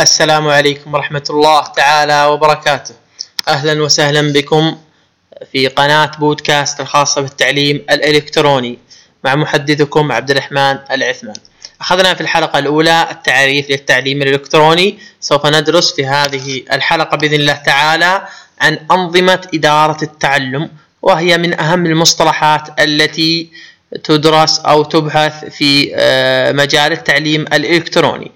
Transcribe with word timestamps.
السلام 0.00 0.48
عليكم 0.48 0.94
ورحمة 0.94 1.24
الله 1.30 1.66
تعالى 1.66 2.24
وبركاته. 2.24 2.94
أهلا 3.48 3.82
وسهلا 3.82 4.32
بكم 4.32 4.78
في 5.52 5.68
قناة 5.68 6.10
بودكاست 6.18 6.80
الخاصة 6.80 7.20
بالتعليم 7.20 7.76
الإلكتروني 7.90 8.78
مع 9.24 9.34
محدثكم 9.34 10.12
عبد 10.12 10.30
الرحمن 10.30 10.78
العثمان. 10.90 11.34
أخذنا 11.80 12.14
في 12.14 12.20
الحلقة 12.20 12.58
الأولى 12.58 13.08
التعريف 13.10 13.70
للتعليم 13.70 14.22
الإلكتروني. 14.22 14.98
سوف 15.20 15.46
ندرس 15.46 15.92
في 15.94 16.06
هذه 16.06 16.62
الحلقة 16.72 17.16
بإذن 17.16 17.34
الله 17.34 17.54
تعالى 17.66 18.28
عن 18.60 18.78
أنظمة 18.90 19.48
إدارة 19.54 20.04
التعلم 20.04 20.70
وهي 21.02 21.38
من 21.38 21.60
أهم 21.60 21.86
المصطلحات 21.86 22.80
التي 22.80 23.50
تدرس 24.04 24.58
أو 24.58 24.82
تبحث 24.82 25.44
في 25.44 25.92
آه، 25.94 26.52
مجال 26.52 26.92
التعليم 26.92 27.40
الإلكتروني. 27.42 28.32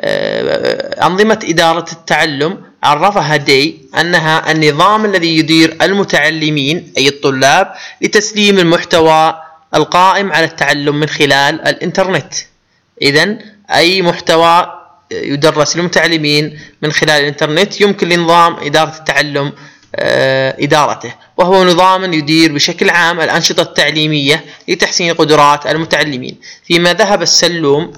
أنظمة 0.00 1.38
إدارة 1.44 1.92
التعلم 1.92 2.62
عرفها 2.82 3.36
دي 3.36 3.88
أنها 4.00 4.52
النظام 4.52 5.04
الذي 5.04 5.36
يدير 5.38 5.76
المتعلمين 5.82 6.92
أي 6.98 7.08
الطلاب 7.08 7.72
لتسليم 8.02 8.58
المحتوى 8.58 9.42
القائم 9.74 10.32
على 10.32 10.44
التعلم 10.44 11.00
من 11.00 11.06
خلال 11.06 11.68
الإنترنت. 11.68 12.34
إذا 13.02 13.38
أي 13.70 14.02
محتوى 14.02 14.72
يدرس 15.10 15.76
للمتعلمين 15.76 16.60
من 16.82 16.92
خلال 16.92 17.20
الإنترنت 17.22 17.80
يمكن 17.80 18.08
لنظام 18.08 18.56
إدارة 18.56 18.96
التعلم 18.98 19.52
آه، 19.96 20.56
إدارته. 20.60 21.14
وهو 21.36 21.64
نظام 21.64 22.12
يدير 22.12 22.52
بشكل 22.52 22.90
عام 22.90 23.20
الأنشطة 23.20 23.62
التعليمية 23.62 24.44
لتحسين 24.68 25.14
قدرات 25.14 25.66
المتعلمين. 25.66 26.36
فيما 26.64 26.92
ذهب 26.92 27.22
السلوم 27.22 27.92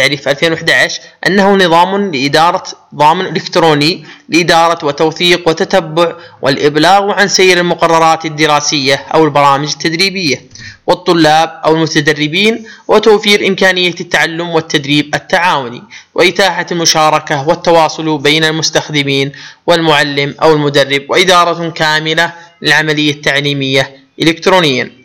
تعريف 0.00 0.28
2011 0.28 1.02
أنه 1.26 1.54
نظام 1.56 2.10
لإدارة 2.14 2.62
ضامن 2.94 3.26
إلكتروني 3.26 4.04
لإدارة 4.28 4.86
وتوثيق 4.86 5.48
وتتبع 5.48 6.12
والإبلاغ 6.42 7.10
عن 7.10 7.28
سير 7.28 7.58
المقررات 7.58 8.24
الدراسية 8.24 8.94
أو 9.14 9.24
البرامج 9.24 9.72
التدريبية 9.72 10.42
والطلاب 10.86 11.60
أو 11.64 11.74
المتدربين 11.74 12.64
وتوفير 12.88 13.46
إمكانية 13.48 13.94
التعلم 14.00 14.48
والتدريب 14.48 15.14
التعاوني 15.14 15.82
وإتاحة 16.14 16.66
المشاركة 16.72 17.48
والتواصل 17.48 18.18
بين 18.18 18.44
المستخدمين 18.44 19.32
والمعلم 19.66 20.34
أو 20.42 20.52
المدرب 20.52 21.02
وإدارة 21.08 21.70
كاملة 21.70 22.32
للعملية 22.62 23.10
التعليمية 23.10 23.96
إلكترونيا. 24.22 25.00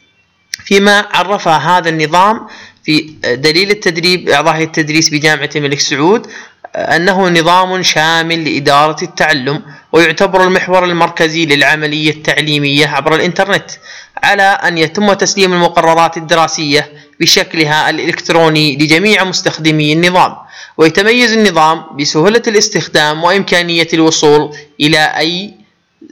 فيما 0.65 1.05
عرف 1.13 1.47
هذا 1.47 1.89
النظام 1.89 2.47
في 2.85 3.01
دليل 3.23 3.71
التدريب 3.71 4.29
إعضاء 4.29 4.63
التدريس 4.63 5.09
بجامعة 5.09 5.49
الملك 5.55 5.79
سعود 5.79 6.27
أنه 6.75 7.29
نظام 7.29 7.83
شامل 7.83 8.43
لإدارة 8.53 9.03
التعلم 9.03 9.61
ويعتبر 9.91 10.43
المحور 10.43 10.85
المركزي 10.85 11.45
للعملية 11.45 12.09
التعليمية 12.11 12.87
عبر 12.87 13.15
الإنترنت 13.15 13.71
على 14.23 14.43
أن 14.43 14.77
يتم 14.77 15.13
تسليم 15.13 15.53
المقررات 15.53 16.17
الدراسية 16.17 16.91
بشكلها 17.19 17.89
الإلكتروني 17.89 18.75
لجميع 18.77 19.23
مستخدمي 19.23 19.93
النظام. 19.93 20.35
ويتميز 20.77 21.31
النظام 21.33 21.83
بسهولة 21.99 22.41
الاستخدام 22.47 23.23
وإمكانية 23.23 23.87
الوصول 23.93 24.55
إلى 24.81 24.97
أي 25.17 25.53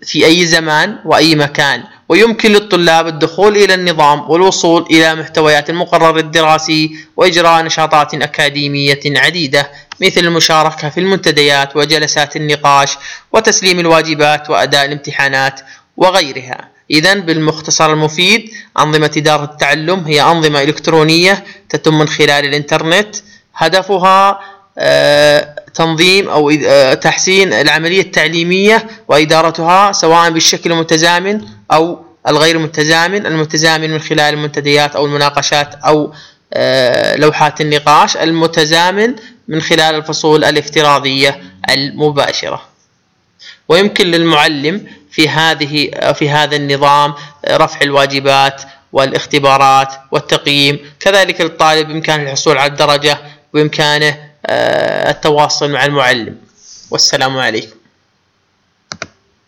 في 0.03 0.25
أي 0.25 0.45
زمان 0.45 0.99
وأي 1.05 1.35
مكان. 1.35 1.83
ويمكن 2.09 2.51
للطلاب 2.51 3.07
الدخول 3.07 3.57
إلى 3.57 3.73
النظام 3.73 4.31
والوصول 4.31 4.85
إلى 4.91 5.15
محتويات 5.15 5.69
المقرر 5.69 6.17
الدراسي 6.17 6.95
وإجراء 7.17 7.63
نشاطات 7.63 8.13
أكاديمية 8.13 8.99
عديدة 9.05 9.71
مثل 10.01 10.21
المشاركة 10.21 10.89
في 10.89 10.99
المنتديات 10.99 11.75
وجلسات 11.75 12.35
النقاش 12.35 12.97
وتسليم 13.31 13.79
الواجبات 13.79 14.49
وأداء 14.49 14.85
الامتحانات 14.85 15.61
وغيرها. 15.97 16.69
إذا 16.91 17.13
بالمختصر 17.13 17.93
المفيد 17.93 18.49
أنظمة 18.79 19.11
إدارة 19.17 19.43
التعلم 19.43 19.99
هي 19.99 20.21
أنظمة 20.21 20.61
إلكترونية 20.61 21.43
تتم 21.69 21.99
من 21.99 22.07
خلال 22.07 22.45
الإنترنت. 22.45 23.15
هدفها 23.55 24.39
آه، 24.77 25.42
تنظيم 25.73 26.29
أو 26.29 26.49
آه، 26.49 26.93
تحسين 26.93 27.53
العملية 27.53 28.01
التعليمية 28.01 28.87
وإدارتها 29.07 29.91
سواء 29.91 30.29
بالشكل 30.29 30.71
المتزامن 30.71 31.41
أو 31.71 31.99
الغير 32.27 32.59
متزامن 32.59 33.25
المتزامن 33.25 33.89
من 33.89 33.99
خلال 33.99 34.33
المنتديات 34.33 34.95
أو 34.95 35.05
المناقشات 35.05 35.75
أو 35.75 36.13
آه، 36.53 37.15
لوحات 37.15 37.61
النقاش 37.61 38.17
المتزامن 38.17 39.15
من 39.47 39.61
خلال 39.61 39.95
الفصول 39.95 40.43
الافتراضية 40.43 41.41
المباشرة. 41.69 42.61
ويمكن 43.69 44.05
للمعلم 44.05 44.87
في 45.11 45.29
هذه 45.29 45.91
في 46.13 46.29
هذا 46.29 46.55
النظام 46.55 47.13
رفع 47.49 47.79
الواجبات 47.81 48.61
والاختبارات 48.93 49.93
والتقييم. 50.11 50.79
كذلك 50.99 51.41
للطالب 51.41 51.87
بإمكانه 51.87 52.23
الحصول 52.23 52.57
على 52.57 52.71
الدرجة 52.71 53.17
وبإمكانه 53.53 54.07
آه، 54.07 54.32
التواصل 54.49 55.71
مع 55.71 55.85
المعلم. 55.85 56.37
والسلام 56.91 57.37
عليكم. 57.37 57.82